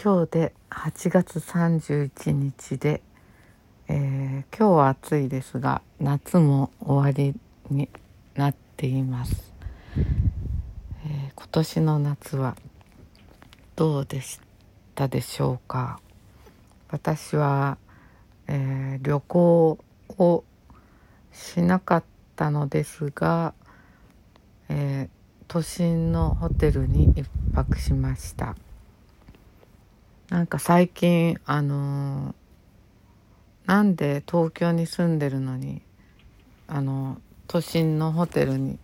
[0.00, 3.02] 今日で8月31日で、
[3.88, 7.34] えー、今日は暑いですが夏も終わり
[7.68, 7.88] に
[8.36, 9.52] なっています、
[9.96, 12.54] えー、今年の夏は
[13.74, 14.38] どうでし
[14.94, 15.98] たでしょうか？
[16.90, 17.76] 私は、
[18.46, 19.78] えー、旅行
[20.16, 20.44] を
[21.32, 22.04] しなかっ
[22.36, 23.52] たのですが、
[24.68, 25.08] え
[25.48, 28.54] 都心のホテルに1泊しました。
[30.30, 32.34] なんか最近あの
[33.64, 35.80] なんで東京に住んでるのに
[36.66, 38.78] あの都心のホテルに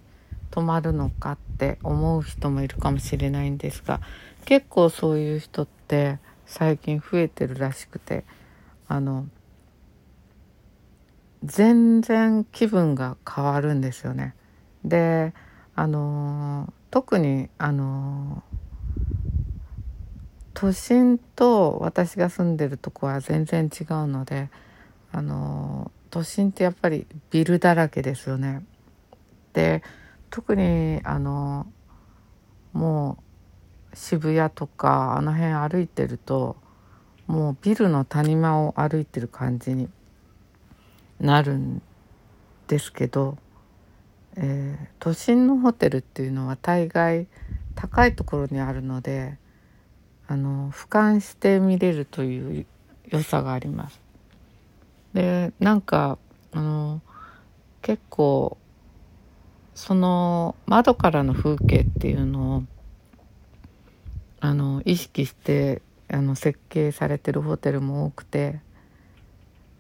[0.51, 4.01] 泊まるのかって思う人もいるかもしれないんですが
[4.47, 8.25] 結構そういう人って最近増えてるらしくて
[8.89, 9.27] あの
[11.43, 14.35] 全然気分が変わるんですよね。
[14.83, 15.35] で
[15.75, 18.43] あの特にあの
[20.55, 24.49] 都心と私が住んでるとこは全然違うので
[25.13, 28.65] あの都心ってやっぱりビルだらけですよね。
[29.53, 29.83] で
[30.31, 31.67] 特にあの
[32.73, 33.19] も
[33.93, 36.57] う渋谷とかあの辺歩いてると
[37.27, 39.89] もうビルの谷間を歩いてる感じに
[41.21, 41.83] なるん
[42.67, 43.39] ですけど、
[44.37, 47.27] えー、都心のホテルっていうのは大概
[47.75, 49.39] 高いところにあるので
[50.27, 52.67] あの俯瞰して見れるという
[53.09, 54.01] 良さがあります。
[55.13, 56.19] でなんか
[56.53, 57.01] あの
[57.83, 58.57] 結構
[59.75, 62.63] その窓からの風景っていうのを
[64.41, 68.61] あの意識してあの設計されてるホテルも多くて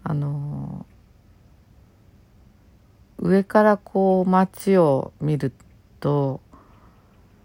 [0.03, 0.87] あの
[3.19, 5.53] 上からこう街を見る
[6.01, 6.41] と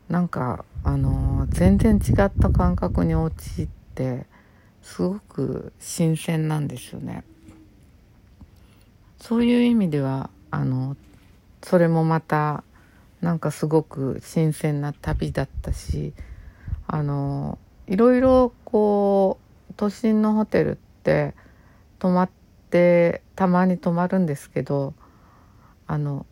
[0.09, 4.25] なんかあの全然違った感覚に陥って
[4.81, 7.23] すごく新鮮なんですよね。
[9.19, 10.95] そういう意味ではあの
[11.61, 12.63] それもまた
[13.21, 16.13] なんかすごく新鮮な旅だったし
[16.87, 19.37] あのいろいろこ
[19.69, 21.33] う都心のホテルって
[21.99, 22.29] 泊まっ
[22.69, 24.93] てたまに泊まるんですけど
[25.85, 26.25] あの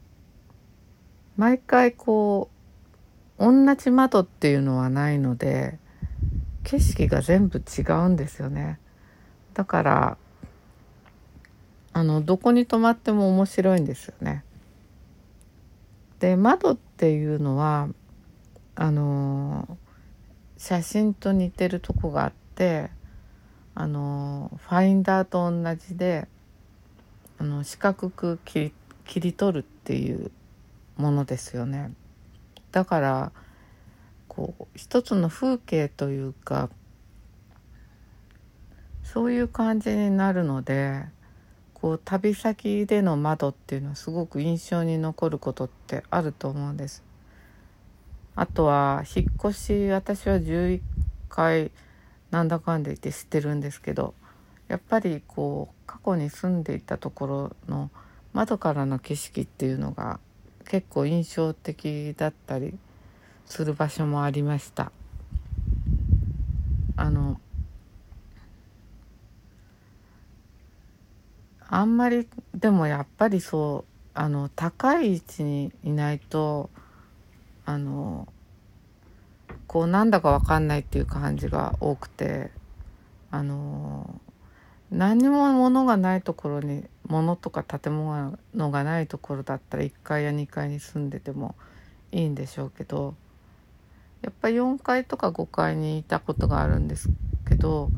[1.35, 2.56] 毎回こう
[3.39, 5.77] 同じ窓っていうのはないので
[6.63, 8.79] 景色が全部違うんですよね
[9.53, 10.17] だから
[11.93, 14.43] あのどこに泊まっても面白いんですよね
[16.19, 17.89] で窓っていうのは
[18.75, 19.77] あの
[20.57, 22.89] 写真と似てるとこがあって
[23.75, 26.27] あのファインダーと同じで
[27.39, 28.73] あの四角く切り
[29.05, 30.31] 切り取るっていう
[30.97, 31.93] ものですよね。
[32.71, 33.31] だから
[34.27, 36.69] こう一つの風景というか
[39.03, 41.05] そういう感じになるので
[41.73, 47.03] こう旅先での窓っていうのはすごく印象に残ることってあると思うんです。
[48.35, 50.81] あとは引っ越し私は11
[51.29, 51.71] 回
[52.29, 54.13] なんだかんだ言って知ってるんですけど
[54.67, 57.89] やっぱりこう過去に住んでいたところの
[58.33, 60.19] 窓からの景色っていうのが
[60.67, 62.77] 結構印象的だったり
[63.45, 64.91] する場所もありました。
[66.97, 67.39] あの
[71.69, 76.69] あんまりでもやっぱりそうあの高い位置にいないと
[77.65, 78.27] あの
[79.67, 82.51] こうなんだか分かんないっていう感じが多くて
[83.31, 84.19] あの
[84.89, 91.55] 何も物がないところに物とか建物がないところだったら1階や2階に住んでても
[92.11, 93.15] いいんでしょうけど
[94.21, 97.09] やっぱり4階とか5階にいたことがあるんです
[97.47, 97.89] けど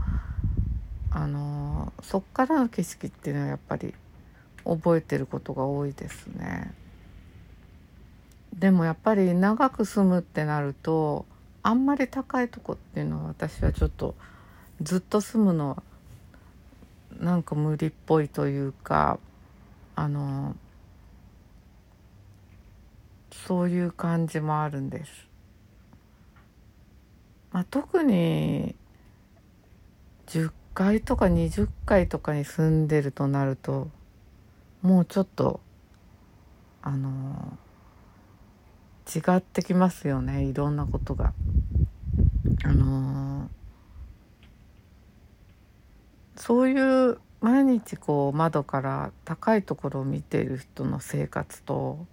[1.12, 3.94] あのそっからの景色っていうのはやっぱり
[4.64, 6.74] 覚えてることが多いですね。
[8.54, 11.26] でもやっぱり長く住むってなると
[11.64, 14.16] あんまり高いとこっていうのは私はちょっと
[14.82, 15.84] ずっと住むのは
[17.20, 19.20] なんか無理っぽいというか
[19.96, 20.56] あの
[23.32, 25.28] そういう感じもあるんです。
[27.52, 28.76] まあ、特に
[30.28, 33.90] 10階とか20階とかに住んでるとなると
[34.82, 35.60] もうちょっと
[36.82, 37.58] あの
[39.08, 41.34] 違ってきますよねいろんなことが。
[42.64, 43.50] あの
[46.40, 52.06] そういう毎日こう窓から高いところを見ている人の生活と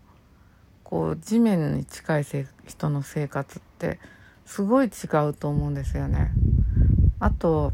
[0.82, 2.26] こう地面に近い
[2.66, 4.00] 人の生活って
[4.44, 4.90] すごい違
[5.28, 6.32] うと思うんですよね。
[7.20, 7.72] あと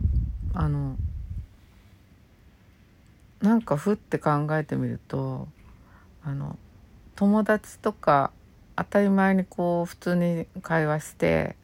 [0.54, 0.96] あの
[3.40, 5.48] なんかふって考えてみると
[6.22, 6.58] あの
[7.16, 8.30] 友達とか
[8.76, 11.56] 当たり前にこう普通に会話して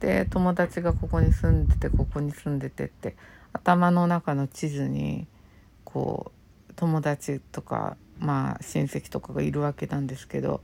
[0.00, 3.16] で友達がここに住んでてここに住んでてって
[3.54, 5.26] 頭の中の地図に
[5.84, 6.32] こ
[6.68, 10.60] う友達とかまあ親戚とかがいるわけなんですけど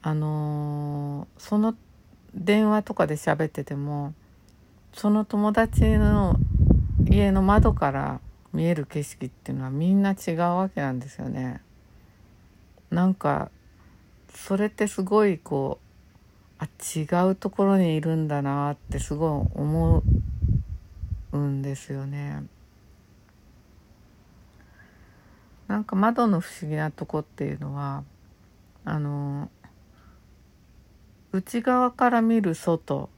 [0.00, 1.74] あのー、その
[2.34, 4.14] 電話とかで喋ってても
[4.92, 6.36] その友達の
[7.08, 8.20] 家の窓から
[8.52, 11.60] 見える景色っていうのはみんな違うわけなんですよね。
[12.90, 13.50] なんか
[14.32, 15.84] それってすごいこう
[16.58, 20.02] あ違うところにいるんだなってすごい思
[21.38, 22.44] うんですよね。
[25.68, 28.04] なんか窓の不思議なとこっていうのは
[28.84, 29.50] あの
[31.32, 33.08] 内側から見る外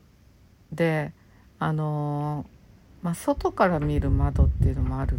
[0.71, 1.11] で
[1.59, 2.45] あの
[3.03, 5.17] まあ、外から見る窓っていうのもある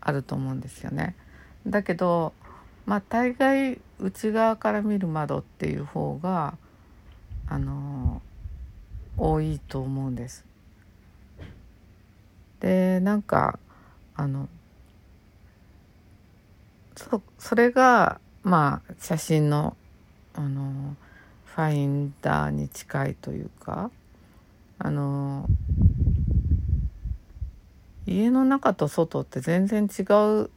[0.00, 1.16] あると思うんですよね。
[1.66, 2.32] だけど
[2.86, 6.56] まあ大概内側から見る窓っていう方が
[7.48, 8.22] あの
[9.16, 10.44] 多いと思うんです。
[12.60, 13.58] でなんか
[14.14, 14.48] あの
[16.96, 19.76] そそれがまあ写真の
[20.34, 20.96] あの
[21.44, 23.90] ファインダーに近いというか
[24.78, 25.46] あの
[28.06, 30.02] 家の中と外って全然違
[30.42, 30.50] う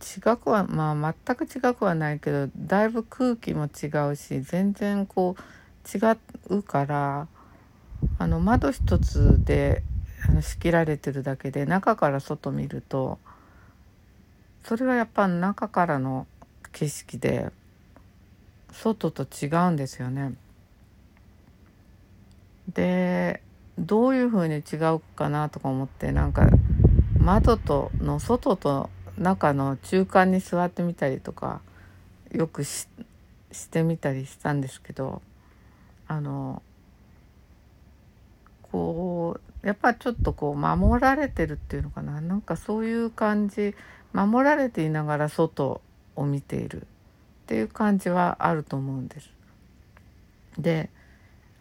[0.00, 6.00] 違くはまあ全く違くはないけどだいぶ空気も違うし全然こう違
[6.50, 7.28] うから
[8.18, 9.82] あの窓一つで
[10.24, 13.18] あの仕切られてるだけで中から外見ると
[14.64, 16.26] それはやっぱ中からの
[16.72, 17.50] 景色で
[18.72, 20.34] 外と違うんですよね。
[22.72, 23.42] で
[23.78, 26.48] どういうふうに違うかなとか思ってなんか
[27.18, 31.60] 窓との外と中の中間に座ってみたりとか
[32.32, 32.88] よくし
[33.52, 35.22] してみたりしたんですけど
[36.08, 36.62] あの
[38.70, 43.74] こうやっぱちょっとこう守られてるっていうのかななんかそういう感じ
[44.12, 45.80] 守られていながら外
[46.14, 46.84] を見ているっ
[47.46, 49.28] ていう感じはあると思うんです。
[50.56, 50.88] で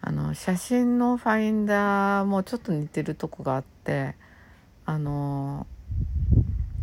[0.01, 4.13] あの写真のファインダーもちょっと似てるとこがあって
[4.85, 5.65] あの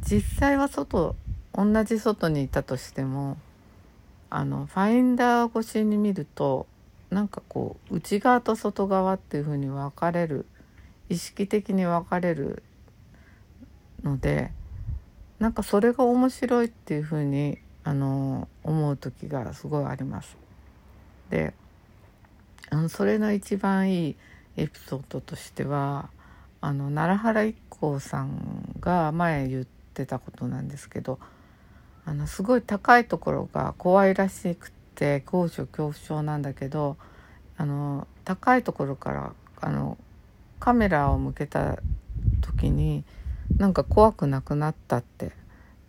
[0.00, 1.14] 実際は外
[1.54, 3.36] 同じ外にいたとしても
[4.28, 6.66] あのファインダー越しに見ると
[7.10, 10.46] なんかこう内側と外側っていう風に分かれる
[11.08, 12.62] 意識的に分かれる
[14.02, 14.50] ので
[15.38, 20.36] なんかそれが面白いっていう風にあの思う時がすごいあります。
[21.30, 21.52] で
[22.70, 24.16] あのそれの一番いい
[24.56, 26.10] エピソードとしては
[26.60, 31.18] あの奈良原一行さんが前言ってたことなんですけど
[32.04, 36.96] あのすごい高いところが怖いらしくって高所恐怖症なんだけど
[37.56, 39.98] あの高いところからあの
[40.62, 41.76] カメラを向けた
[42.40, 43.02] 時に
[43.56, 45.32] なんか怖くなくなったって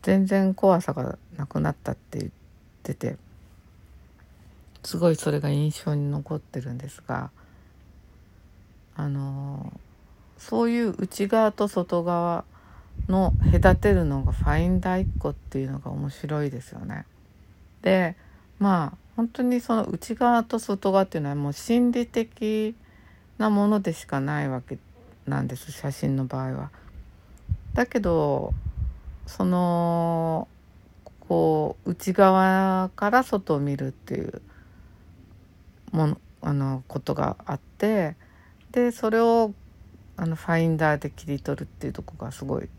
[0.01, 2.31] 全然怖さがなくなったって言っ
[2.81, 3.17] てて
[4.81, 7.29] すごいそれが印象に残ってるんですが
[8.95, 9.71] あの
[10.39, 12.43] そういう内側と外側
[13.07, 17.05] の隔てるのがファインダー1個っていうのが面白いですよね。
[17.83, 18.15] で
[18.57, 22.75] まあ本当にその内側と外側っていうのはもう心理的
[23.43, 24.77] なものでしかないわけ
[25.27, 26.71] なんです写真の場合は。
[27.73, 28.53] だけど
[29.27, 30.47] その
[31.27, 34.41] こう内側から外を見るっていう
[35.91, 38.15] ものあのことがあって
[38.71, 39.53] でそれを
[40.15, 42.69] あのファインダーで切り取るっていうとこがすごい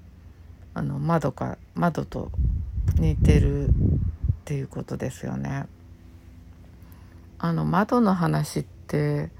[0.72, 2.30] あの窓か窓と
[2.94, 3.70] 似てるっ
[4.46, 5.66] ていうことですよね。
[7.38, 9.30] あの窓の話って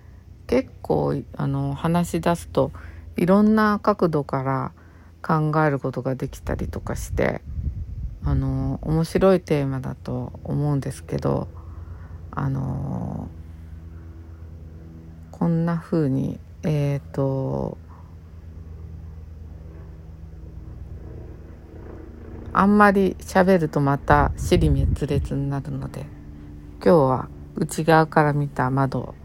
[0.46, 2.72] 結構あの話し出すと
[3.16, 4.72] いろんな角度から
[5.22, 7.40] 考えることができたりとかして
[8.24, 11.48] あの面白いテーマだと思うんですけど
[12.30, 13.28] あの
[15.30, 17.78] こんな風にえっ、ー、と
[22.52, 26.06] あんまり喋るとまた尻滅裂になるので
[26.82, 29.23] 今日は内側から見た窓の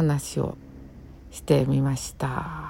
[0.00, 0.56] 話を
[1.30, 2.69] してみました。